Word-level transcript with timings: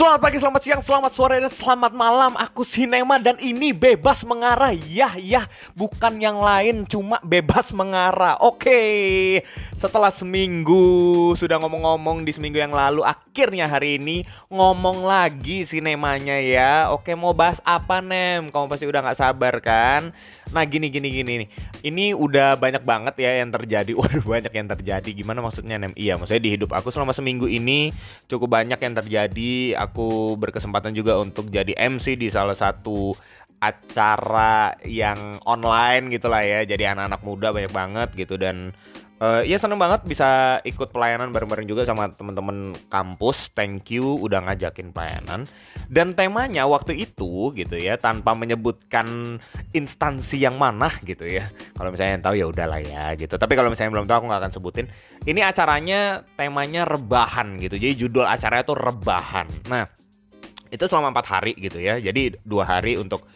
Selamat 0.00 0.16
pagi, 0.24 0.40
selamat 0.40 0.62
siang, 0.64 0.80
selamat 0.80 1.12
sore, 1.12 1.36
dan 1.44 1.52
selamat 1.52 1.92
malam. 1.92 2.32
Aku 2.32 2.64
Sinema 2.64 3.20
dan 3.20 3.36
ini 3.36 3.76
Bebas 3.76 4.24
Mengarah. 4.24 4.72
Ya, 4.72 5.12
ya, 5.20 5.44
bukan 5.76 6.16
yang 6.16 6.40
lain, 6.40 6.88
cuma 6.88 7.20
Bebas 7.20 7.68
Mengarah. 7.68 8.40
Oke, 8.40 8.80
setelah 9.76 10.08
seminggu 10.08 11.36
sudah 11.36 11.60
ngomong-ngomong 11.60 12.24
di 12.24 12.32
seminggu 12.32 12.56
yang 12.60 12.72
lalu 12.72 13.04
Akhirnya 13.04 13.68
hari 13.68 14.00
ini 14.00 14.24
ngomong 14.48 15.04
lagi 15.04 15.68
sinemanya 15.68 16.36
ya. 16.40 16.72
Oke, 16.96 17.12
mau 17.12 17.36
bahas 17.36 17.60
apa 17.60 18.00
Nem? 18.00 18.48
Kamu 18.48 18.72
pasti 18.72 18.88
udah 18.88 19.04
gak 19.04 19.20
sabar 19.20 19.60
kan? 19.60 20.16
Nah 20.50 20.64
gini, 20.66 20.92
gini, 20.92 21.08
gini 21.08 21.32
nih. 21.44 21.48
Ini 21.80 22.04
udah 22.12 22.58
banyak 22.58 22.82
banget 22.84 23.14
ya 23.20 23.40
yang 23.40 23.48
terjadi. 23.48 23.92
Waduh, 24.00 24.24
banyak 24.24 24.52
yang 24.52 24.68
terjadi. 24.68 25.10
Gimana 25.12 25.44
maksudnya 25.44 25.76
Nem? 25.80 25.92
Iya, 25.92 26.20
maksudnya 26.20 26.42
di 26.44 26.52
hidup 26.56 26.72
aku 26.72 26.88
selama 26.88 27.12
seminggu 27.12 27.48
ini 27.48 27.92
Cukup 28.28 28.50
banyak 28.50 28.78
yang 28.78 28.94
terjadi 28.94 29.78
berkesempatan 30.38 30.94
juga 30.94 31.18
untuk 31.18 31.50
jadi 31.50 31.74
MC 31.76 32.18
di 32.18 32.30
salah 32.30 32.54
satu 32.54 33.14
acara 33.60 34.74
yang 34.88 35.36
online 35.44 36.08
gitulah 36.08 36.40
ya. 36.40 36.64
Jadi 36.64 36.88
anak-anak 36.88 37.20
muda 37.20 37.52
banyak 37.52 37.72
banget 37.72 38.08
gitu 38.16 38.40
dan 38.40 38.72
uh, 39.20 39.44
ya 39.44 39.60
seneng 39.60 39.76
banget 39.76 40.02
bisa 40.08 40.58
ikut 40.64 40.90
pelayanan 40.90 41.30
bareng-bareng 41.30 41.68
juga 41.68 41.84
sama 41.84 42.08
temen-temen 42.08 42.74
kampus. 42.88 43.52
Thank 43.52 43.92
you 43.92 44.16
udah 44.16 44.48
ngajakin 44.48 44.90
pelayanan. 44.90 45.44
Dan 45.86 46.16
temanya 46.16 46.64
waktu 46.64 46.96
itu 47.04 47.52
gitu 47.52 47.76
ya 47.76 48.00
tanpa 48.00 48.32
menyebutkan 48.32 49.38
instansi 49.76 50.40
yang 50.40 50.56
mana 50.56 50.88
gitu 51.04 51.28
ya. 51.28 51.46
Kalau 51.76 51.92
misalnya 51.92 52.12
yang 52.16 52.24
tahu 52.24 52.34
ya 52.40 52.46
udahlah 52.48 52.80
ya 52.80 53.04
gitu. 53.14 53.36
Tapi 53.36 53.52
kalau 53.54 53.68
misalnya 53.68 53.92
belum 53.92 54.08
tahu 54.08 54.16
aku 54.24 54.26
nggak 54.32 54.40
akan 54.40 54.52
sebutin. 54.56 54.86
Ini 55.28 55.40
acaranya 55.44 56.24
temanya 56.34 56.88
rebahan 56.88 57.60
gitu. 57.60 57.76
Jadi 57.76 58.08
judul 58.08 58.24
acaranya 58.24 58.64
tuh 58.64 58.78
rebahan. 58.80 59.46
Nah 59.68 59.84
itu 60.70 60.86
selama 60.86 61.10
empat 61.12 61.26
hari 61.28 61.52
gitu 61.58 61.82
ya. 61.82 61.98
Jadi 61.98 62.40
dua 62.46 62.64
hari 62.64 62.96
untuk 62.96 63.26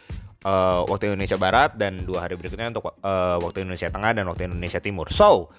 uh, 0.45 0.85
waktu 0.85 1.09
Indonesia 1.09 1.35
Barat 1.35 1.73
dan 1.75 2.05
dua 2.05 2.29
hari 2.29 2.37
berikutnya 2.37 2.69
untuk 2.69 2.93
uh, 3.01 3.41
waktu 3.41 3.65
Indonesia 3.65 3.89
Tengah 3.89 4.11
dan 4.13 4.29
waktu 4.29 4.45
Indonesia 4.45 4.77
Timur. 4.77 5.09
So 5.09 5.49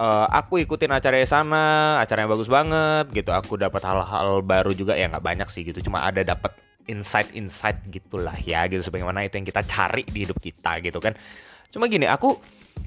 uh, 0.00 0.26
aku 0.32 0.64
ikutin 0.64 0.90
acara 0.90 1.20
di 1.20 1.28
sana, 1.28 2.00
acaranya 2.00 2.32
bagus 2.32 2.48
banget 2.48 3.12
gitu. 3.12 3.30
Aku 3.36 3.60
dapat 3.60 3.84
hal-hal 3.84 4.40
baru 4.40 4.72
juga 4.72 4.96
ya 4.96 5.12
nggak 5.12 5.24
banyak 5.24 5.48
sih 5.52 5.62
gitu. 5.68 5.84
Cuma 5.84 6.02
ada 6.02 6.24
dapat 6.24 6.56
insight-insight 6.88 7.92
gitulah 7.92 8.34
ya 8.40 8.64
gitu. 8.72 8.80
Sebagaimana 8.80 9.28
itu 9.28 9.36
yang 9.36 9.46
kita 9.46 9.62
cari 9.68 10.08
di 10.08 10.24
hidup 10.24 10.40
kita 10.40 10.80
gitu 10.80 10.96
kan. 10.98 11.12
Cuma 11.68 11.84
gini, 11.92 12.08
aku 12.08 12.40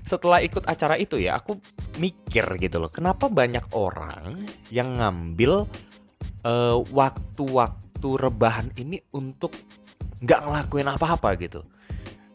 setelah 0.10 0.42
ikut 0.42 0.66
acara 0.66 0.98
itu 0.98 1.22
ya 1.22 1.38
aku 1.38 1.62
mikir 2.02 2.46
gitu 2.58 2.82
loh 2.82 2.90
kenapa 2.90 3.30
banyak 3.30 3.62
orang 3.78 4.46
yang 4.74 4.98
ngambil 4.98 5.70
uh, 6.46 6.78
waktu-waktu 6.90 8.10
rebahan 8.18 8.74
ini 8.80 9.06
untuk 9.14 9.54
nggak 10.24 10.40
ngelakuin 10.46 10.88
apa-apa 10.88 11.36
gitu. 11.40 11.64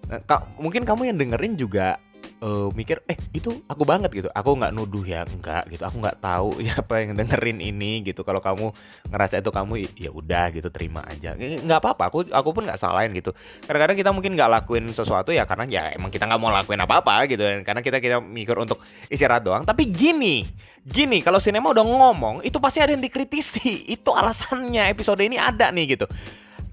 Nah, 0.05 0.21
mungkin 0.61 0.85
kamu 0.85 1.13
yang 1.13 1.17
dengerin 1.17 1.57
juga 1.57 1.97
uh, 2.45 2.69
mikir 2.73 3.01
eh 3.09 3.17
itu 3.33 3.65
aku 3.65 3.83
banget 3.89 4.11
gitu. 4.13 4.29
Aku 4.33 4.57
nggak 4.57 4.73
nuduh 4.77 5.05
ya 5.05 5.25
enggak 5.25 5.65
gitu. 5.73 5.85
Aku 5.89 5.97
nggak 6.01 6.19
tahu 6.21 6.59
ya 6.67 6.81
apa 6.81 7.01
yang 7.01 7.17
dengerin 7.17 7.59
ini 7.65 8.05
gitu. 8.05 8.21
Kalau 8.21 8.45
kamu 8.45 8.73
ngerasa 9.09 9.41
itu 9.41 9.51
kamu 9.53 9.73
ya 9.97 10.11
udah 10.13 10.53
gitu 10.53 10.69
terima 10.69 11.05
aja. 11.09 11.33
Nggak 11.37 11.79
apa-apa. 11.81 12.13
Aku 12.13 12.19
aku 12.29 12.49
pun 12.53 12.69
nggak 12.69 12.81
salahin 12.81 13.17
gitu. 13.17 13.33
Kadang-kadang 13.65 13.97
kita 13.97 14.11
mungkin 14.13 14.37
nggak 14.37 14.51
lakuin 14.61 14.85
sesuatu 14.93 15.33
ya 15.33 15.49
karena 15.49 15.65
ya 15.69 15.83
emang 15.97 16.13
kita 16.13 16.29
nggak 16.29 16.41
mau 16.41 16.53
lakuin 16.53 16.81
apa-apa 16.85 17.25
gitu. 17.31 17.43
Dan 17.43 17.65
karena 17.65 17.81
kita 17.81 17.99
kita 18.01 18.17
mikir 18.21 18.57
untuk 18.61 18.81
istirahat 19.09 19.45
doang. 19.45 19.65
Tapi 19.65 19.89
gini 19.89 20.45
gini 20.85 21.25
kalau 21.25 21.41
sinema 21.41 21.73
udah 21.73 21.81
ngomong 21.81 22.45
itu 22.45 22.61
pasti 22.61 22.85
ada 22.85 22.93
yang 22.93 23.01
dikritisi. 23.05 23.85
Itu 23.97 24.13
alasannya 24.13 24.93
episode 24.93 25.25
ini 25.25 25.41
ada 25.41 25.73
nih 25.73 25.97
gitu. 25.97 26.07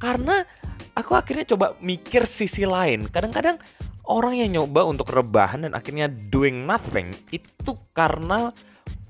Karena 0.01 0.41
aku 0.95 1.15
akhirnya 1.15 1.45
coba 1.55 1.75
mikir 1.79 2.27
sisi 2.27 2.67
lain 2.67 3.07
kadang-kadang 3.07 3.57
orang 4.07 4.39
yang 4.39 4.61
nyoba 4.61 4.83
untuk 4.87 5.07
rebahan 5.11 5.63
dan 5.67 5.73
akhirnya 5.77 6.09
doing 6.09 6.67
nothing 6.67 7.15
itu 7.31 7.71
karena 7.95 8.51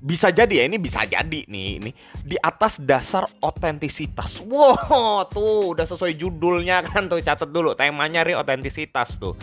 bisa 0.02 0.34
jadi 0.34 0.62
ya 0.62 0.64
ini 0.66 0.82
bisa 0.82 1.06
jadi 1.06 1.46
nih 1.46 1.68
ini 1.78 1.90
di 2.26 2.34
atas 2.34 2.82
dasar 2.82 3.22
otentisitas. 3.38 4.42
Wow, 4.42 5.30
tuh 5.30 5.78
udah 5.78 5.86
sesuai 5.86 6.18
judulnya 6.18 6.82
kan 6.82 7.06
tuh 7.06 7.22
catat 7.22 7.54
dulu 7.54 7.78
temanya 7.78 8.26
ri 8.26 8.34
otentisitas 8.34 9.14
tuh. 9.22 9.38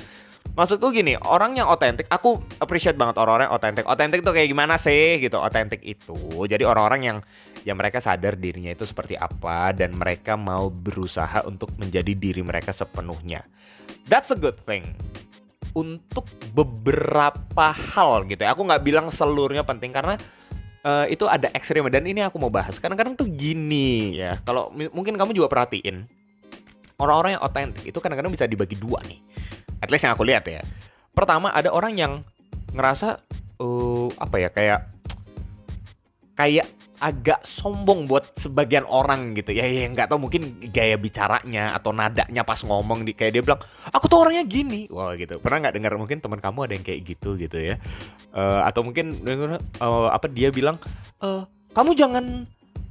Maksudku 0.59 0.91
gini, 0.91 1.15
orang 1.15 1.55
yang 1.55 1.71
otentik, 1.71 2.11
aku 2.11 2.35
appreciate 2.59 2.99
banget 2.99 3.15
orang-orang 3.15 3.47
otentik. 3.47 3.87
Otentik 3.87 4.19
tuh 4.27 4.35
kayak 4.35 4.51
gimana 4.51 4.75
sih 4.75 5.23
gitu? 5.23 5.39
Otentik 5.39 5.79
itu. 5.79 6.17
Jadi 6.43 6.67
orang-orang 6.67 7.01
yang 7.07 7.17
ya 7.63 7.73
mereka 7.75 7.99
sadar 7.99 8.39
dirinya 8.39 8.71
itu 8.71 8.87
seperti 8.87 9.19
apa 9.19 9.75
dan 9.75 9.95
mereka 9.95 10.39
mau 10.39 10.71
berusaha 10.71 11.43
untuk 11.43 11.75
menjadi 11.75 12.13
diri 12.15 12.41
mereka 12.43 12.71
sepenuhnya. 12.71 13.43
That's 14.07 14.31
a 14.31 14.37
good 14.37 14.57
thing 14.63 14.95
untuk 15.73 16.25
beberapa 16.53 17.67
hal 17.71 18.25
gitu 18.25 18.41
ya. 18.41 18.53
Aku 18.55 18.65
nggak 18.65 18.81
bilang 18.81 19.07
seluruhnya 19.13 19.61
penting 19.65 19.93
karena 19.93 20.17
uh, 20.83 21.05
itu 21.09 21.29
ada 21.29 21.51
ekstrim 21.53 21.85
dan 21.91 22.05
ini 22.05 22.23
aku 22.25 22.41
mau 22.41 22.51
bahas. 22.51 22.77
Kadang-kadang 22.81 23.13
tuh 23.15 23.29
gini 23.29 24.17
ya. 24.17 24.39
Kalau 24.43 24.71
mungkin 24.71 25.15
kamu 25.15 25.35
juga 25.35 25.51
perhatiin 25.51 26.05
orang-orang 26.99 27.39
yang 27.39 27.43
otentik 27.43 27.85
itu 27.87 27.99
kadang-kadang 28.01 28.33
bisa 28.33 28.45
dibagi 28.49 28.75
dua 28.75 28.99
nih. 29.05 29.19
At 29.79 29.89
least 29.93 30.03
yang 30.03 30.13
aku 30.15 30.27
lihat 30.27 30.45
ya. 30.47 30.61
Pertama 31.15 31.51
ada 31.51 31.71
orang 31.71 31.95
yang 31.95 32.13
ngerasa 32.73 33.23
uh, 33.59 34.07
apa 34.19 34.35
ya 34.37 34.49
kayak 34.51 34.79
kayak 36.37 36.67
agak 36.99 37.47
sombong 37.47 38.05
buat 38.05 38.35
sebagian 38.35 38.83
orang 38.83 39.33
gitu. 39.39 39.55
Ya 39.55 39.65
ya 39.65 39.87
nggak 39.87 40.11
tahu 40.11 40.27
mungkin 40.27 40.59
gaya 40.69 40.99
bicaranya 40.99 41.71
atau 41.73 41.95
nadanya 41.95 42.43
pas 42.43 42.59
ngomong 42.59 43.07
di 43.07 43.15
kayak 43.15 43.31
dia 43.39 43.43
bilang 43.43 43.59
aku 43.87 44.05
tuh 44.11 44.27
orangnya 44.27 44.43
gini. 44.43 44.85
Wah 44.91 45.15
gitu. 45.15 45.39
Pernah 45.39 45.67
nggak 45.67 45.75
dengar 45.79 45.91
mungkin 45.95 46.19
teman 46.19 46.39
kamu 46.43 46.59
ada 46.67 46.73
yang 46.75 46.85
kayak 46.85 47.01
gitu 47.07 47.39
gitu 47.39 47.57
ya? 47.57 47.75
Uh, 48.35 48.61
atau 48.67 48.83
mungkin 48.83 49.15
uh, 49.79 50.11
apa 50.11 50.27
dia 50.27 50.51
bilang 50.51 50.77
uh, 51.23 51.47
kamu 51.71 51.95
jangan 51.95 52.43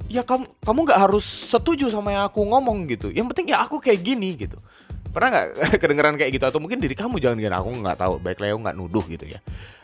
ya 0.09 0.25
kamu 0.25 0.49
kamu 0.65 0.79
nggak 0.89 1.01
harus 1.05 1.25
setuju 1.25 1.93
sama 1.93 2.17
yang 2.17 2.25
aku 2.27 2.41
ngomong 2.43 2.89
gitu. 2.89 3.13
Yang 3.13 3.37
penting 3.37 3.53
ya 3.53 3.61
aku 3.63 3.79
kayak 3.79 4.01
gini 4.01 4.35
gitu. 4.41 4.57
Pernah 5.13 5.29
nggak 5.29 5.47
kedengeran 5.85 6.17
kayak 6.17 6.33
gitu? 6.33 6.45
Atau 6.49 6.61
mungkin 6.65 6.81
diri 6.81 6.97
kamu 6.97 7.21
jangan 7.21 7.37
gini 7.37 7.53
aku 7.53 7.71
nggak 7.85 7.99
tahu 8.01 8.15
baik 8.25 8.41
Leo 8.41 8.57
nggak 8.57 8.77
nuduh 8.77 9.05
gitu 9.05 9.29
ya. 9.29 9.39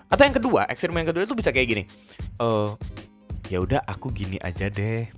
Atau 0.09 0.25
yang 0.25 0.37
kedua 0.37 0.65
ekstrim 0.73 0.97
yang 0.97 1.09
kedua 1.13 1.29
itu 1.29 1.37
bisa 1.37 1.53
kayak 1.53 1.69
gini. 1.69 1.83
Uh, 2.41 2.73
ya 3.49 3.59
udah 3.61 3.81
aku 3.85 4.13
gini 4.13 4.41
aja 4.41 4.69
deh. 4.69 5.09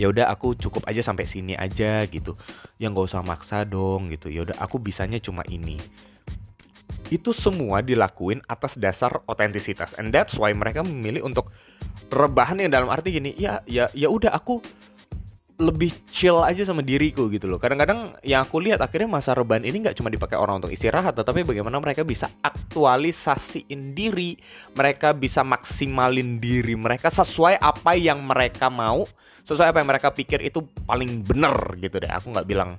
Ya 0.00 0.08
udah 0.08 0.32
aku 0.32 0.56
cukup 0.56 0.88
aja 0.88 1.04
sampai 1.04 1.28
sini 1.28 1.52
aja 1.52 2.00
gitu. 2.08 2.40
Yang 2.80 2.90
gak 2.96 3.06
usah 3.12 3.22
maksa 3.22 3.58
dong 3.68 4.08
gitu. 4.08 4.32
Ya 4.32 4.48
udah 4.48 4.56
aku 4.56 4.80
bisanya 4.80 5.20
cuma 5.20 5.44
ini. 5.52 5.76
Itu 7.12 7.36
semua 7.36 7.84
dilakuin 7.84 8.40
atas 8.48 8.80
dasar 8.80 9.20
otentisitas. 9.28 9.92
And 10.00 10.08
that's 10.08 10.40
why 10.40 10.56
mereka 10.56 10.80
memilih 10.80 11.28
untuk 11.28 11.52
rebahan 12.08 12.60
yang 12.60 12.72
dalam 12.72 12.88
arti 12.92 13.16
gini 13.20 13.32
ya 13.40 13.64
ya 13.64 13.88
ya 13.96 14.08
udah 14.12 14.36
aku 14.36 14.60
lebih 15.62 15.94
chill 16.10 16.42
aja 16.42 16.66
sama 16.66 16.82
diriku 16.82 17.30
gitu 17.30 17.46
loh. 17.46 17.62
Kadang-kadang 17.62 18.18
yang 18.26 18.42
aku 18.42 18.58
lihat 18.58 18.82
akhirnya 18.82 19.06
masa 19.06 19.32
rebahan 19.32 19.62
ini 19.62 19.86
nggak 19.86 19.94
cuma 19.94 20.10
dipakai 20.10 20.34
orang 20.34 20.58
untuk 20.58 20.74
istirahat, 20.74 21.14
tetapi 21.14 21.46
bagaimana 21.46 21.78
mereka 21.78 22.02
bisa 22.02 22.26
aktualisasiin 22.42 23.94
diri, 23.94 24.34
mereka 24.74 25.14
bisa 25.14 25.46
maksimalin 25.46 26.42
diri 26.42 26.74
mereka 26.74 27.08
sesuai 27.14 27.62
apa 27.62 27.94
yang 27.94 28.26
mereka 28.26 28.66
mau, 28.66 29.06
sesuai 29.46 29.70
apa 29.70 29.78
yang 29.78 29.88
mereka 29.88 30.10
pikir 30.10 30.42
itu 30.42 30.66
paling 30.82 31.22
bener 31.22 31.54
gitu 31.78 32.02
deh. 32.02 32.10
Aku 32.10 32.34
nggak 32.34 32.48
bilang 32.50 32.74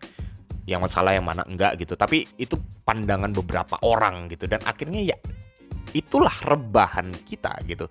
yang 0.68 0.84
masalah 0.84 1.16
yang 1.16 1.24
mana 1.24 1.48
enggak 1.48 1.80
gitu, 1.80 1.96
tapi 1.96 2.28
itu 2.36 2.60
pandangan 2.84 3.32
beberapa 3.32 3.80
orang 3.84 4.28
gitu 4.28 4.48
dan 4.48 4.60
akhirnya 4.68 5.16
ya 5.16 5.18
itulah 5.96 6.34
rebahan 6.44 7.12
kita 7.24 7.56
gitu. 7.64 7.88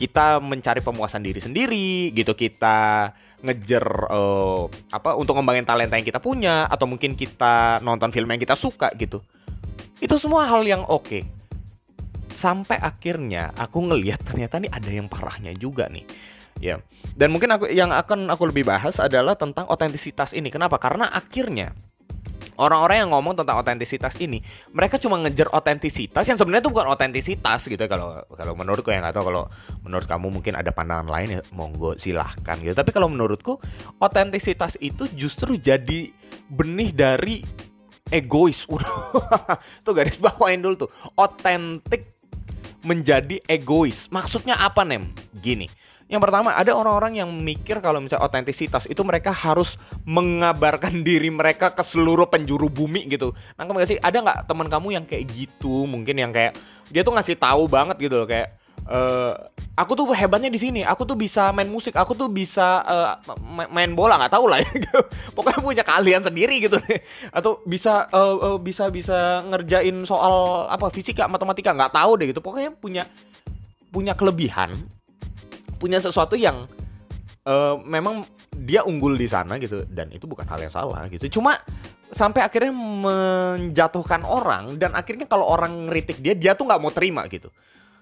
Kita 0.00 0.40
mencari 0.40 0.80
pemuasan 0.80 1.20
diri 1.20 1.44
sendiri 1.44 2.08
gitu, 2.16 2.32
kita 2.32 3.10
ngejar 3.40 3.84
uh, 4.12 4.68
apa 4.92 5.16
untuk 5.16 5.36
ngembangin 5.36 5.64
talenta 5.64 5.96
yang 5.96 6.04
kita 6.04 6.20
punya 6.20 6.68
atau 6.68 6.84
mungkin 6.84 7.16
kita 7.16 7.80
nonton 7.80 8.12
film 8.12 8.28
yang 8.28 8.40
kita 8.40 8.56
suka 8.56 8.92
gitu. 8.96 9.24
Itu 10.00 10.16
semua 10.16 10.48
hal 10.48 10.64
yang 10.64 10.84
oke. 10.84 11.04
Okay. 11.08 11.22
Sampai 12.36 12.80
akhirnya 12.80 13.52
aku 13.52 13.84
ngelihat 13.84 14.24
ternyata 14.24 14.56
nih 14.56 14.72
ada 14.72 14.90
yang 14.90 15.08
parahnya 15.08 15.52
juga 15.52 15.88
nih. 15.92 16.04
Ya. 16.60 16.80
Dan 17.16 17.32
mungkin 17.32 17.52
aku 17.52 17.68
yang 17.68 17.92
akan 17.92 18.28
aku 18.32 18.48
lebih 18.48 18.68
bahas 18.68 18.96
adalah 19.00 19.36
tentang 19.36 19.68
otentisitas 19.68 20.32
ini. 20.32 20.48
Kenapa? 20.48 20.76
Karena 20.80 21.08
akhirnya 21.12 21.72
orang-orang 22.60 23.02
yang 23.02 23.10
ngomong 23.16 23.40
tentang 23.40 23.56
otentisitas 23.56 24.12
ini 24.20 24.44
mereka 24.76 25.00
cuma 25.00 25.16
ngejar 25.24 25.48
otentisitas 25.50 26.28
yang 26.28 26.36
sebenarnya 26.36 26.68
itu 26.68 26.72
bukan 26.72 26.88
otentisitas 26.92 27.64
gitu. 27.64 27.80
Kalau 27.88 28.20
kalau 28.36 28.52
menurutku 28.52 28.92
yang 28.92 29.00
nggak 29.00 29.16
tahu. 29.16 29.32
Kalau 29.32 29.48
menurut 29.80 30.06
kamu 30.06 30.26
mungkin 30.28 30.54
ada 30.54 30.68
pandangan 30.70 31.08
lain 31.08 31.40
ya 31.40 31.42
monggo 31.56 31.96
silahkan 31.96 32.60
gitu. 32.60 32.76
Tapi 32.76 32.92
kalau 32.92 33.08
menurutku 33.08 33.56
otentisitas 33.96 34.76
itu 34.84 35.08
justru 35.16 35.56
jadi 35.56 36.12
benih 36.52 36.92
dari 36.92 37.40
egois. 38.12 38.68
Tuh 39.84 39.92
garis 39.96 40.20
bawain 40.20 40.60
dulu 40.60 40.86
tuh. 40.86 40.90
Otentik 41.16 42.04
menjadi 42.84 43.40
egois. 43.48 44.12
Maksudnya 44.12 44.60
apa 44.60 44.84
nem? 44.84 45.08
Gini 45.40 45.79
Yang 46.10 46.26
pertama, 46.26 46.58
ada 46.58 46.74
orang-orang 46.74 47.22
yang 47.22 47.30
mikir 47.30 47.78
kalau 47.78 48.02
misalnya 48.02 48.26
otentisitas 48.26 48.90
itu 48.90 48.98
mereka 49.06 49.30
harus 49.30 49.78
mengabarkan 50.02 51.00
diri 51.06 51.30
mereka 51.30 51.70
ke 51.70 51.86
seluruh 51.86 52.26
penjuru 52.26 52.66
bumi 52.66 53.06
gitu. 53.06 53.30
Nangkep 53.54 53.74
gak 53.78 53.90
sih? 53.94 53.98
Ada 54.02 54.18
nggak 54.18 54.38
teman 54.50 54.66
kamu 54.66 54.88
yang 54.98 55.04
kayak 55.06 55.30
gitu? 55.30 55.86
Mungkin 55.86 56.18
yang 56.18 56.34
kayak 56.34 56.58
dia 56.90 57.06
tuh 57.06 57.14
ngasih 57.14 57.38
tahu 57.38 57.70
banget 57.70 57.94
gitu 58.02 58.18
loh 58.18 58.26
kayak 58.26 58.50
uh, 58.90 59.38
aku 59.78 59.94
tuh 59.94 60.10
hebatnya 60.10 60.50
di 60.50 60.58
sini. 60.58 60.82
Aku 60.82 61.06
tuh 61.06 61.14
bisa 61.14 61.54
main 61.54 61.70
musik. 61.70 61.94
Aku 61.94 62.18
tuh 62.18 62.26
bisa 62.26 62.82
uh, 62.82 63.14
main 63.70 63.94
bola 63.94 64.18
nggak 64.18 64.34
tahu 64.34 64.50
lah 64.50 64.58
ya. 64.58 64.70
Pokoknya 65.38 65.62
punya 65.62 65.84
kalian 65.86 66.26
sendiri 66.26 66.58
gitu 66.58 66.82
deh. 66.82 66.98
Atau 67.30 67.62
bisa 67.62 68.10
uh, 68.10 68.58
uh, 68.58 68.58
bisa 68.58 68.90
bisa 68.90 69.46
ngerjain 69.46 69.94
soal 70.02 70.66
apa 70.66 70.90
fisika, 70.90 71.30
matematika 71.30 71.70
nggak 71.70 71.94
tahu 71.94 72.18
deh 72.18 72.34
gitu. 72.34 72.42
Pokoknya 72.42 72.74
punya 72.74 73.06
punya 73.94 74.18
kelebihan 74.18 74.74
punya 75.80 75.96
sesuatu 75.96 76.36
yang 76.36 76.68
uh, 77.48 77.80
memang 77.80 78.28
dia 78.52 78.84
unggul 78.84 79.16
di 79.16 79.24
sana 79.24 79.56
gitu 79.56 79.88
dan 79.88 80.12
itu 80.12 80.28
bukan 80.28 80.44
hal 80.44 80.60
yang 80.60 80.72
salah 80.72 81.08
gitu. 81.08 81.40
Cuma 81.40 81.56
sampai 82.12 82.44
akhirnya 82.44 82.74
menjatuhkan 82.76 84.26
orang 84.28 84.76
dan 84.76 84.92
akhirnya 84.92 85.24
kalau 85.24 85.48
orang 85.48 85.88
ngeritik 85.88 86.20
dia 86.20 86.36
dia 86.36 86.52
tuh 86.52 86.68
nggak 86.68 86.80
mau 86.82 86.92
terima 86.92 87.24
gitu. 87.32 87.48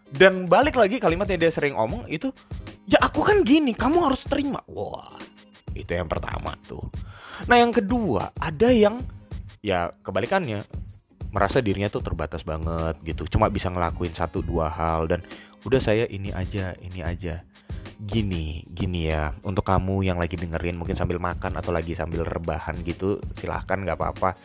Dan 0.09 0.49
balik 0.49 0.75
lagi 0.75 0.99
kalimat 0.99 1.29
yang 1.29 1.39
dia 1.39 1.53
sering 1.53 1.77
omong 1.77 2.09
itu 2.09 2.33
ya 2.89 2.99
aku 2.99 3.23
kan 3.23 3.47
gini 3.47 3.71
kamu 3.77 4.11
harus 4.11 4.27
terima. 4.27 4.59
Wah 4.67 5.15
itu 5.79 5.95
yang 5.95 6.11
pertama 6.11 6.59
tuh. 6.67 6.83
Nah 7.47 7.57
yang 7.61 7.71
kedua 7.71 8.35
ada 8.35 8.75
yang 8.75 8.99
ya 9.63 9.93
kebalikannya 10.03 10.65
merasa 11.29 11.61
dirinya 11.61 11.93
tuh 11.93 12.01
terbatas 12.01 12.41
banget 12.41 12.97
gitu 13.05 13.29
cuma 13.29 13.53
bisa 13.53 13.69
ngelakuin 13.69 14.17
satu 14.17 14.41
dua 14.41 14.73
hal 14.73 15.05
dan 15.11 15.21
udah 15.67 15.81
saya 15.83 16.09
ini 16.09 16.33
aja 16.33 16.73
ini 16.81 17.05
aja 17.05 17.45
gini 17.99 18.63
gini 18.71 19.11
ya 19.11 19.35
untuk 19.43 19.67
kamu 19.67 20.07
yang 20.07 20.23
lagi 20.23 20.39
dengerin 20.39 20.79
mungkin 20.79 20.95
sambil 20.95 21.19
makan 21.19 21.59
atau 21.59 21.75
lagi 21.75 21.99
sambil 21.99 22.23
rebahan 22.23 22.79
gitu 22.87 23.19
silahkan 23.35 23.75
nggak 23.75 23.99
apa-apa 23.99 24.39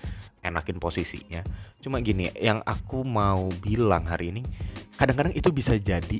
enakin 0.44 0.77
posisinya. 0.77 1.41
Cuma 1.79 2.03
gini 2.03 2.29
yang 2.35 2.59
aku 2.65 3.01
mau 3.05 3.47
bilang 3.63 4.09
hari 4.09 4.35
ini 4.35 4.41
kadang-kadang 5.00 5.33
itu 5.33 5.50
bisa 5.50 5.77
jadi 5.79 6.19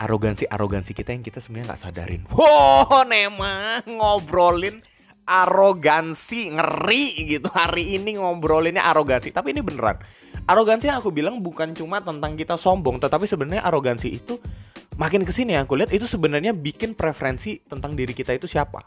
arogansi 0.00 0.48
arogansi 0.50 0.96
kita 0.96 1.14
yang 1.14 1.22
kita 1.22 1.38
sebenarnya 1.38 1.74
nggak 1.74 1.82
sadarin. 1.82 2.22
Wow 2.34 3.06
Nema 3.06 3.84
ngobrolin 3.86 4.80
arogansi 5.22 6.50
ngeri 6.50 7.36
gitu. 7.38 7.46
Hari 7.52 8.00
ini 8.00 8.18
ngobrolinnya 8.18 8.82
arogansi 8.82 9.30
tapi 9.30 9.54
ini 9.54 9.62
beneran. 9.62 10.00
Arogansi 10.48 10.90
yang 10.90 10.98
aku 10.98 11.14
bilang 11.14 11.38
bukan 11.38 11.70
cuma 11.76 12.02
tentang 12.02 12.34
kita 12.34 12.58
sombong 12.58 12.98
tetapi 12.98 13.30
sebenarnya 13.30 13.62
arogansi 13.62 14.10
itu 14.10 14.42
makin 15.02 15.26
ke 15.26 15.34
sini 15.34 15.58
aku 15.58 15.74
lihat 15.74 15.90
itu 15.90 16.06
sebenarnya 16.06 16.54
bikin 16.54 16.94
preferensi 16.94 17.58
tentang 17.66 17.98
diri 17.98 18.14
kita 18.14 18.38
itu 18.38 18.46
siapa. 18.46 18.86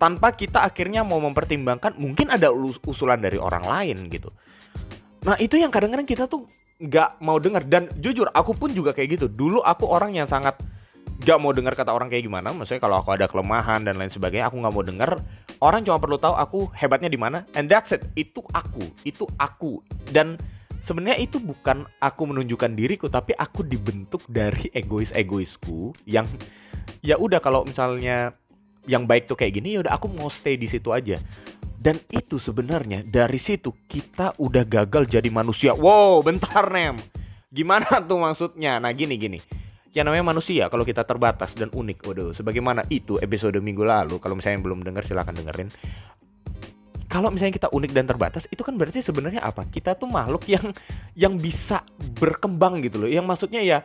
Tanpa 0.00 0.32
kita 0.32 0.64
akhirnya 0.64 1.04
mau 1.04 1.20
mempertimbangkan 1.20 2.00
mungkin 2.00 2.32
ada 2.32 2.48
usulan 2.88 3.20
dari 3.20 3.36
orang 3.36 3.68
lain 3.68 4.08
gitu. 4.08 4.32
Nah 5.28 5.36
itu 5.36 5.60
yang 5.60 5.68
kadang-kadang 5.68 6.08
kita 6.08 6.24
tuh 6.24 6.48
nggak 6.80 7.20
mau 7.20 7.36
dengar. 7.36 7.62
Dan 7.68 7.92
jujur 8.00 8.32
aku 8.32 8.56
pun 8.56 8.72
juga 8.72 8.96
kayak 8.96 9.20
gitu. 9.20 9.26
Dulu 9.28 9.60
aku 9.60 9.84
orang 9.92 10.16
yang 10.16 10.26
sangat 10.26 10.56
gak 11.22 11.38
mau 11.38 11.54
dengar 11.54 11.78
kata 11.78 11.94
orang 11.94 12.10
kayak 12.10 12.26
gimana. 12.26 12.50
Maksudnya 12.50 12.82
kalau 12.82 12.98
aku 12.98 13.14
ada 13.14 13.30
kelemahan 13.30 13.86
dan 13.86 13.94
lain 13.94 14.10
sebagainya 14.10 14.50
aku 14.50 14.58
nggak 14.58 14.74
mau 14.74 14.82
dengar. 14.82 15.10
Orang 15.62 15.86
cuma 15.86 16.02
perlu 16.02 16.18
tahu 16.18 16.34
aku 16.34 16.58
hebatnya 16.74 17.06
di 17.06 17.20
mana 17.20 17.46
and 17.54 17.70
that's 17.70 17.94
it. 17.94 18.02
Itu 18.18 18.42
aku 18.50 18.82
itu 19.06 19.28
aku. 19.38 19.78
Dan 20.10 20.34
sebenarnya 20.82 21.18
itu 21.22 21.38
bukan 21.38 21.86
aku 22.02 22.22
menunjukkan 22.28 22.74
diriku 22.74 23.06
tapi 23.06 23.32
aku 23.38 23.62
dibentuk 23.62 24.26
dari 24.26 24.68
egois-egoisku 24.74 25.94
yang 26.04 26.26
ya 27.00 27.16
udah 27.16 27.38
kalau 27.38 27.62
misalnya 27.62 28.34
yang 28.90 29.06
baik 29.06 29.30
tuh 29.30 29.38
kayak 29.38 29.62
gini 29.62 29.78
ya 29.78 29.86
udah 29.86 29.94
aku 29.94 30.10
mau 30.10 30.26
stay 30.26 30.58
di 30.58 30.66
situ 30.66 30.90
aja. 30.90 31.16
Dan 31.82 31.98
itu 32.14 32.38
sebenarnya 32.38 33.02
dari 33.02 33.42
situ 33.42 33.74
kita 33.90 34.38
udah 34.38 34.62
gagal 34.62 35.10
jadi 35.10 35.26
manusia. 35.34 35.74
Wow 35.74 36.22
bentar 36.22 36.70
nem. 36.70 36.98
Gimana 37.50 37.98
tuh 38.08 38.18
maksudnya? 38.22 38.78
Nah 38.78 38.90
gini 38.94 39.18
gini. 39.18 39.38
Yang 39.92 40.04
namanya 40.08 40.24
manusia 40.34 40.70
kalau 40.70 40.86
kita 40.86 41.02
terbatas 41.02 41.58
dan 41.58 41.70
unik. 41.74 41.98
Waduh 42.06 42.30
sebagaimana 42.34 42.86
itu 42.90 43.18
episode 43.18 43.58
minggu 43.58 43.82
lalu 43.82 44.18
kalau 44.22 44.38
misalnya 44.38 44.62
belum 44.62 44.86
dengar 44.86 45.02
silahkan 45.06 45.34
dengerin 45.34 45.70
kalau 47.12 47.28
misalnya 47.28 47.52
kita 47.52 47.68
unik 47.68 47.92
dan 47.92 48.08
terbatas 48.08 48.48
itu 48.48 48.64
kan 48.64 48.72
berarti 48.72 49.04
sebenarnya 49.04 49.44
apa? 49.44 49.68
Kita 49.68 49.92
tuh 49.92 50.08
makhluk 50.08 50.48
yang 50.48 50.72
yang 51.12 51.36
bisa 51.36 51.84
berkembang 52.16 52.80
gitu 52.80 53.04
loh. 53.04 53.10
Yang 53.12 53.28
maksudnya 53.28 53.60
ya 53.60 53.84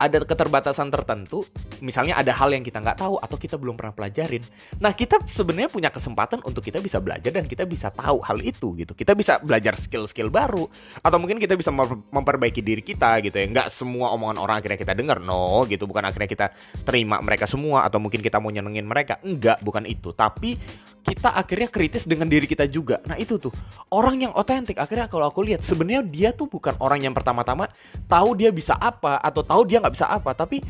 ada 0.00 0.24
keterbatasan 0.24 0.88
tertentu, 0.88 1.44
misalnya 1.84 2.16
ada 2.16 2.32
hal 2.32 2.48
yang 2.56 2.64
kita 2.64 2.80
nggak 2.80 3.04
tahu 3.04 3.20
atau 3.20 3.36
kita 3.36 3.60
belum 3.60 3.76
pernah 3.76 3.92
pelajarin. 3.92 4.40
Nah, 4.80 4.96
kita 4.96 5.20
sebenarnya 5.28 5.68
punya 5.68 5.92
kesempatan 5.92 6.40
untuk 6.40 6.64
kita 6.64 6.80
bisa 6.80 6.96
belajar 7.04 7.28
dan 7.28 7.44
kita 7.44 7.68
bisa 7.68 7.92
tahu 7.92 8.24
hal 8.24 8.40
itu 8.40 8.72
gitu. 8.80 8.96
Kita 8.96 9.12
bisa 9.12 9.36
belajar 9.44 9.76
skill-skill 9.76 10.32
baru 10.32 10.64
atau 11.04 11.18
mungkin 11.20 11.36
kita 11.36 11.52
bisa 11.52 11.68
memperbaiki 12.08 12.64
diri 12.64 12.80
kita 12.80 13.20
gitu 13.20 13.36
ya. 13.36 13.44
Nggak 13.44 13.68
semua 13.68 14.16
omongan 14.16 14.40
orang 14.40 14.56
akhirnya 14.64 14.80
kita 14.80 14.96
dengar, 14.96 15.20
no 15.20 15.68
gitu. 15.68 15.84
Bukan 15.84 16.00
akhirnya 16.00 16.30
kita 16.32 16.46
terima 16.88 17.20
mereka 17.20 17.44
semua 17.44 17.84
atau 17.84 18.00
mungkin 18.00 18.24
kita 18.24 18.40
mau 18.40 18.48
nyenengin 18.48 18.88
mereka. 18.88 19.20
Enggak, 19.20 19.60
bukan 19.60 19.84
itu. 19.84 20.16
Tapi 20.16 20.56
kita 21.00 21.32
akhirnya 21.32 21.68
kritis 21.68 22.04
dengan 22.04 22.28
diri 22.28 22.44
kita 22.44 22.68
juga. 22.68 23.00
Nah 23.08 23.16
itu 23.16 23.40
tuh 23.40 23.52
orang 23.92 24.28
yang 24.28 24.32
otentik 24.36 24.76
akhirnya 24.76 25.08
kalau 25.08 25.32
aku 25.32 25.40
lihat 25.44 25.64
sebenarnya 25.64 26.04
dia 26.04 26.30
tuh 26.36 26.46
bukan 26.46 26.76
orang 26.78 27.00
yang 27.02 27.16
pertama-tama 27.16 27.68
tahu 28.04 28.36
dia 28.36 28.52
bisa 28.52 28.76
apa 28.76 29.16
atau 29.18 29.40
tahu 29.40 29.64
dia 29.64 29.80
nggak 29.80 29.89
bisa 29.90 30.06
apa, 30.06 30.32
tapi 30.32 30.62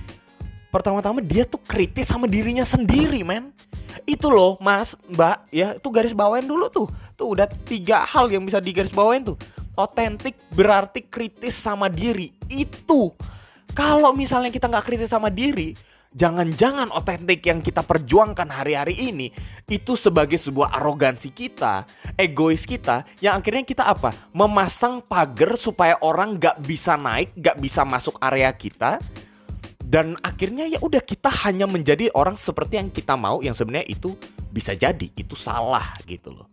pertama-tama 0.71 1.19
dia 1.21 1.45
tuh 1.45 1.61
kritis 1.61 2.09
sama 2.09 2.31
dirinya 2.31 2.65
sendiri, 2.65 3.21
men. 3.27 3.53
Itu 4.07 4.31
loh, 4.31 4.55
Mas, 4.63 4.95
Mbak, 5.11 5.37
ya 5.51 5.75
itu 5.77 5.89
garis 5.91 6.15
bawain 6.15 6.47
dulu 6.47 6.71
tuh. 6.71 6.87
Tuh 7.19 7.37
udah 7.37 7.47
tiga 7.67 8.07
hal 8.07 8.31
yang 8.31 8.47
bisa 8.47 8.63
digaris 8.63 8.95
bawain 8.95 9.27
tuh. 9.27 9.37
Otentik 9.75 10.39
berarti 10.55 11.05
kritis 11.07 11.59
sama 11.59 11.91
diri. 11.91 12.31
Itu 12.47 13.13
kalau 13.75 14.15
misalnya 14.15 14.51
kita 14.51 14.67
nggak 14.67 14.87
kritis 14.87 15.11
sama 15.11 15.31
diri, 15.31 15.75
jangan-jangan 16.11 16.91
otentik 16.91 17.47
yang 17.47 17.63
kita 17.63 17.87
perjuangkan 17.87 18.51
hari-hari 18.51 18.99
ini 18.99 19.31
itu 19.71 19.95
sebagai 19.95 20.43
sebuah 20.43 20.75
arogansi 20.75 21.31
kita, 21.31 21.87
egois 22.19 22.67
kita, 22.67 23.07
yang 23.23 23.39
akhirnya 23.39 23.63
kita 23.63 23.87
apa? 23.87 24.11
Memasang 24.35 25.07
pagar 25.07 25.55
supaya 25.55 25.95
orang 26.03 26.35
gak 26.43 26.59
bisa 26.67 26.99
naik, 26.99 27.31
gak 27.39 27.63
bisa 27.63 27.87
masuk 27.87 28.19
area 28.19 28.51
kita, 28.51 28.99
dan 29.87 30.19
akhirnya 30.23 30.67
ya 30.67 30.79
udah 30.83 31.03
kita 31.03 31.31
hanya 31.47 31.71
menjadi 31.71 32.11
orang 32.15 32.35
seperti 32.35 32.79
yang 32.83 32.91
kita 32.91 33.15
mau, 33.15 33.39
yang 33.43 33.55
sebenarnya 33.55 33.87
itu 33.87 34.19
bisa 34.51 34.75
jadi 34.75 35.07
itu 35.15 35.39
salah 35.39 35.95
gitu 36.11 36.35
loh. 36.35 36.51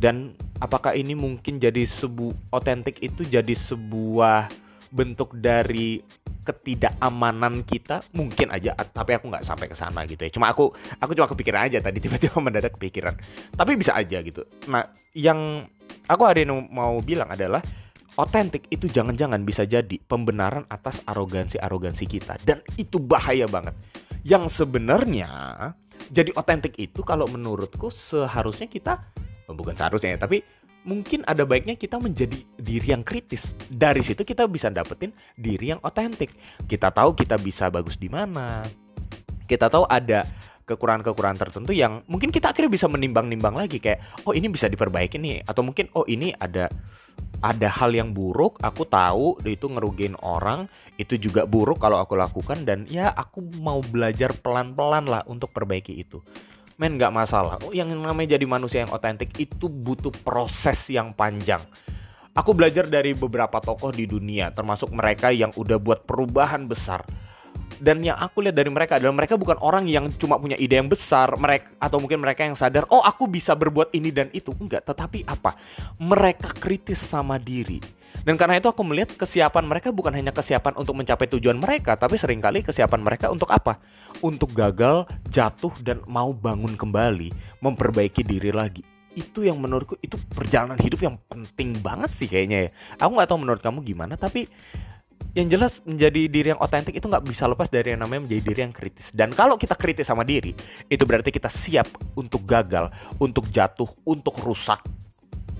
Dan 0.00 0.32
apakah 0.56 0.96
ini 0.96 1.12
mungkin 1.12 1.60
jadi 1.60 1.84
sebuah 1.84 2.56
otentik 2.56 2.96
itu 3.04 3.20
jadi 3.28 3.52
sebuah 3.52 4.48
bentuk 4.90 5.38
dari 5.38 6.02
ketidakamanan 6.40 7.62
kita 7.62 8.02
mungkin 8.16 8.50
aja 8.50 8.74
tapi 8.74 9.14
aku 9.14 9.30
nggak 9.30 9.46
sampai 9.46 9.66
ke 9.70 9.76
sana 9.78 10.02
gitu 10.08 10.26
ya. 10.26 10.30
Cuma 10.34 10.50
aku 10.50 10.74
aku 10.98 11.12
cuma 11.14 11.30
kepikiran 11.30 11.70
aja 11.70 11.78
tadi 11.78 11.98
tiba-tiba 12.04 12.36
mendadak 12.42 12.74
kepikiran. 12.74 13.14
Tapi 13.54 13.72
bisa 13.78 13.94
aja 13.94 14.18
gitu. 14.20 14.42
Nah 14.68 14.90
yang 15.14 15.64
aku 16.10 16.22
hari 16.26 16.44
ini 16.44 16.54
mau 16.70 16.98
bilang 17.00 17.30
adalah 17.30 17.62
otentik 18.18 18.66
itu 18.68 18.90
jangan-jangan 18.90 19.40
bisa 19.46 19.62
jadi 19.64 19.96
pembenaran 20.02 20.66
atas 20.66 21.00
arogansi-arogansi 21.06 22.04
kita. 22.10 22.34
Dan 22.42 22.60
itu 22.74 22.98
bahaya 22.98 23.46
banget. 23.46 23.76
Yang 24.26 24.64
sebenarnya 24.64 25.30
jadi 26.10 26.34
otentik 26.34 26.74
itu 26.80 27.04
kalau 27.06 27.28
menurutku 27.30 27.92
seharusnya 27.92 28.66
kita 28.66 28.98
bukan 29.50 29.74
seharusnya 29.74 30.14
ya 30.14 30.18
tapi 30.22 30.42
mungkin 30.84 31.24
ada 31.28 31.44
baiknya 31.44 31.76
kita 31.76 32.00
menjadi 32.00 32.40
diri 32.56 32.88
yang 32.92 33.04
kritis. 33.04 33.52
Dari 33.68 34.00
situ 34.00 34.24
kita 34.24 34.48
bisa 34.48 34.72
dapetin 34.72 35.12
diri 35.36 35.72
yang 35.76 35.80
otentik. 35.84 36.32
Kita 36.64 36.88
tahu 36.92 37.12
kita 37.16 37.36
bisa 37.36 37.68
bagus 37.68 38.00
di 38.00 38.08
mana. 38.08 38.64
Kita 39.44 39.66
tahu 39.66 39.84
ada 39.90 40.24
kekurangan-kekurangan 40.70 41.38
tertentu 41.42 41.74
yang 41.74 42.06
mungkin 42.06 42.30
kita 42.30 42.54
akhirnya 42.54 42.70
bisa 42.70 42.86
menimbang-nimbang 42.86 43.58
lagi 43.58 43.82
kayak 43.82 44.22
oh 44.22 44.30
ini 44.30 44.46
bisa 44.46 44.70
diperbaiki 44.70 45.18
nih 45.18 45.42
atau 45.42 45.66
mungkin 45.66 45.90
oh 45.98 46.06
ini 46.06 46.30
ada 46.38 46.70
ada 47.42 47.68
hal 47.72 47.90
yang 47.90 48.14
buruk 48.14 48.62
aku 48.62 48.86
tahu 48.86 49.34
itu 49.42 49.66
ngerugiin 49.66 50.14
orang 50.22 50.70
itu 50.94 51.18
juga 51.18 51.42
buruk 51.42 51.82
kalau 51.82 51.98
aku 51.98 52.14
lakukan 52.14 52.62
dan 52.62 52.86
ya 52.86 53.10
aku 53.10 53.42
mau 53.58 53.82
belajar 53.82 54.30
pelan-pelan 54.38 55.10
lah 55.10 55.22
untuk 55.26 55.50
perbaiki 55.50 55.98
itu 55.98 56.22
men 56.80 56.96
nggak 56.96 57.12
masalah. 57.12 57.60
Oh, 57.60 57.76
yang 57.76 57.92
namanya 57.92 58.40
jadi 58.40 58.48
manusia 58.48 58.88
yang 58.88 58.92
otentik 58.96 59.36
itu 59.36 59.68
butuh 59.68 60.10
proses 60.24 60.88
yang 60.88 61.12
panjang. 61.12 61.60
Aku 62.32 62.56
belajar 62.56 62.88
dari 62.88 63.12
beberapa 63.12 63.60
tokoh 63.60 63.92
di 63.92 64.08
dunia 64.08 64.48
termasuk 64.48 64.88
mereka 64.96 65.28
yang 65.28 65.52
udah 65.52 65.76
buat 65.76 66.08
perubahan 66.08 66.64
besar. 66.64 67.04
Dan 67.80 68.00
yang 68.04 68.16
aku 68.16 68.44
lihat 68.44 68.56
dari 68.56 68.72
mereka 68.72 68.96
adalah 68.96 69.12
mereka 69.12 69.36
bukan 69.36 69.60
orang 69.60 69.88
yang 69.88 70.08
cuma 70.16 70.40
punya 70.40 70.56
ide 70.56 70.80
yang 70.80 70.88
besar 70.88 71.32
mereka 71.36 71.72
atau 71.80 71.96
mungkin 71.96 72.20
mereka 72.20 72.44
yang 72.44 72.52
sadar 72.52 72.84
oh 72.92 73.00
aku 73.00 73.24
bisa 73.28 73.52
berbuat 73.52 73.92
ini 73.92 74.08
dan 74.08 74.32
itu. 74.32 74.52
Enggak 74.56 74.88
tetapi 74.88 75.28
apa? 75.28 75.56
Mereka 76.00 76.56
kritis 76.56 77.00
sama 77.00 77.36
diri 77.36 77.99
Dan 78.20 78.36
karena 78.36 78.60
itu 78.60 78.68
aku 78.68 78.84
melihat 78.84 79.16
kesiapan 79.16 79.64
mereka 79.64 79.88
bukan 79.88 80.12
hanya 80.12 80.28
kesiapan 80.28 80.76
untuk 80.76 80.92
mencapai 80.92 81.24
tujuan 81.32 81.56
mereka, 81.56 81.96
tapi 81.96 82.20
sering 82.20 82.40
kali 82.40 82.60
kesiapan 82.60 83.00
mereka 83.00 83.32
untuk 83.32 83.48
apa? 83.48 83.80
Untuk 84.20 84.52
gagal, 84.52 85.08
jatuh 85.32 85.72
dan 85.80 86.04
mau 86.04 86.36
bangun 86.36 86.76
kembali, 86.76 87.32
memperbaiki 87.64 88.20
diri 88.20 88.52
lagi. 88.52 88.84
Itu 89.16 89.42
yang 89.42 89.58
menurutku 89.58 89.96
itu 90.04 90.20
perjalanan 90.36 90.76
hidup 90.78 91.00
yang 91.00 91.16
penting 91.26 91.80
banget 91.80 92.12
sih 92.12 92.28
kayaknya 92.28 92.68
ya. 92.68 92.70
Aku 93.00 93.16
nggak 93.16 93.28
tahu 93.32 93.40
menurut 93.40 93.62
kamu 93.64 93.80
gimana, 93.82 94.20
tapi 94.20 94.46
yang 95.32 95.46
jelas 95.46 95.78
menjadi 95.86 96.20
diri 96.26 96.48
yang 96.52 96.60
otentik 96.60 96.96
itu 96.96 97.06
nggak 97.06 97.22
bisa 97.22 97.46
lepas 97.46 97.70
dari 97.70 97.94
yang 97.94 98.02
namanya 98.02 98.26
menjadi 98.26 98.42
diri 98.42 98.60
yang 98.66 98.74
kritis. 98.74 99.06
Dan 99.14 99.30
kalau 99.32 99.54
kita 99.56 99.78
kritis 99.78 100.10
sama 100.10 100.26
diri, 100.26 100.52
itu 100.90 101.02
berarti 101.06 101.30
kita 101.32 101.48
siap 101.48 101.86
untuk 102.18 102.44
gagal, 102.44 102.90
untuk 103.22 103.46
jatuh, 103.48 103.88
untuk 104.02 104.36
rusak, 104.42 104.82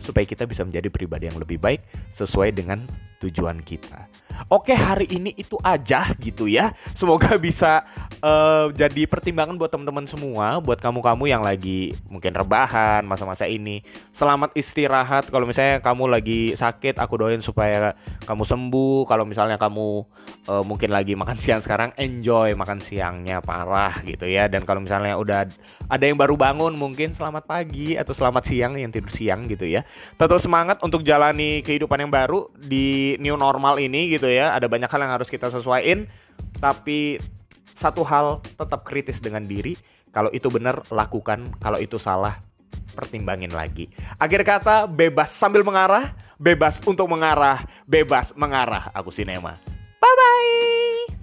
supaya 0.01 0.25
kita 0.25 0.49
bisa 0.49 0.65
menjadi 0.65 0.89
pribadi 0.89 1.29
yang 1.29 1.39
lebih 1.39 1.61
baik 1.61 1.85
sesuai 2.17 2.57
dengan 2.57 2.89
tujuan 3.21 3.61
kita. 3.61 4.09
Oke, 4.49 4.73
hari 4.73 5.05
ini 5.13 5.37
itu 5.37 5.61
aja 5.61 6.17
gitu 6.17 6.49
ya. 6.49 6.73
Semoga 6.97 7.37
bisa 7.43 7.85
uh, 8.25 8.73
jadi 8.73 9.05
pertimbangan 9.05 9.61
buat 9.61 9.69
teman-teman 9.69 10.09
semua, 10.09 10.57
buat 10.65 10.81
kamu-kamu 10.81 11.25
yang 11.29 11.43
lagi 11.45 11.93
mungkin 12.09 12.33
rebahan 12.33 13.05
masa-masa 13.05 13.45
ini. 13.45 13.85
Selamat 14.17 14.57
istirahat. 14.57 15.29
Kalau 15.29 15.45
misalnya 15.45 15.85
kamu 15.85 16.09
lagi 16.09 16.41
sakit, 16.57 16.97
aku 16.97 17.21
doain 17.21 17.45
supaya 17.45 17.93
kamu 18.25 18.49
sembuh. 18.49 19.05
Kalau 19.05 19.29
misalnya 19.29 19.61
kamu 19.61 20.09
uh, 20.49 20.65
mungkin 20.65 20.89
lagi 20.89 21.13
makan 21.13 21.37
siang 21.43 21.61
sekarang, 21.61 21.93
enjoy 22.01 22.57
makan 22.57 22.81
siangnya 22.81 23.45
parah 23.45 24.01
gitu 24.09 24.25
ya. 24.25 24.49
Dan 24.49 24.65
kalau 24.65 24.81
misalnya 24.81 25.21
udah 25.21 25.45
ada 25.91 26.05
yang 26.07 26.17
baru 26.17 26.39
bangun, 26.39 26.73
mungkin 26.79 27.13
selamat 27.13 27.45
pagi 27.45 27.99
atau 27.99 28.15
selamat 28.15 28.47
siang 28.47 28.79
yang 28.79 28.89
tidur 28.89 29.13
siang 29.13 29.45
gitu 29.51 29.69
ya. 29.69 29.85
Tetap 30.17 30.41
semangat 30.41 30.81
untuk 30.81 31.03
jalani 31.05 31.61
kehidupan 31.61 32.09
yang 32.09 32.13
baru 32.13 32.49
di 32.57 33.19
new 33.19 33.35
normal 33.35 33.83
ini 33.83 34.15
ya. 34.31 34.55
Ada 34.55 34.71
banyak 34.71 34.89
hal 34.91 35.01
yang 35.03 35.15
harus 35.15 35.29
kita 35.29 35.51
sesuaiin, 35.51 36.07
tapi 36.63 37.19
satu 37.67 38.07
hal 38.07 38.41
tetap 38.57 38.87
kritis 38.87 39.19
dengan 39.19 39.45
diri. 39.45 39.75
Kalau 40.11 40.31
itu 40.35 40.51
benar 40.51 40.83
lakukan, 40.91 41.55
kalau 41.63 41.79
itu 41.79 41.99
salah 41.99 42.43
pertimbangin 42.93 43.55
lagi. 43.55 43.87
Akhir 44.19 44.43
kata 44.43 44.91
bebas 44.91 45.31
sambil 45.31 45.63
mengarah, 45.63 46.13
bebas 46.37 46.83
untuk 46.83 47.07
mengarah, 47.07 47.63
bebas 47.87 48.35
mengarah. 48.35 48.91
Aku 48.95 49.15
sinema. 49.15 49.57
Bye 50.03 50.15
bye. 50.19 51.20